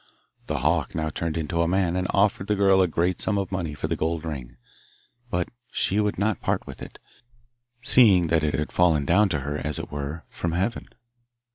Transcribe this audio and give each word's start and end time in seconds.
The 0.47 0.61
hawk 0.61 0.95
now 0.95 1.11
turned 1.11 1.37
into 1.37 1.61
a 1.61 1.67
man, 1.67 1.95
and 1.95 2.07
offered 2.09 2.47
the 2.47 2.55
girl 2.55 2.81
a 2.81 2.87
great 2.87 3.21
sum 3.21 3.37
of 3.37 3.51
money 3.51 3.75
for 3.75 3.87
the 3.87 3.95
gold 3.95 4.25
ring, 4.25 4.57
but 5.29 5.49
she 5.71 5.99
would 5.99 6.17
not 6.17 6.41
part 6.41 6.65
with 6.65 6.81
it, 6.81 6.97
seeing 7.83 8.25
that 8.29 8.43
it 8.43 8.55
had 8.55 8.71
fallen 8.71 9.05
down 9.05 9.29
to 9.29 9.41
her, 9.41 9.59
as 9.59 9.77
it 9.77 9.91
were, 9.91 10.23
from 10.27 10.53
Heaven. 10.53 10.87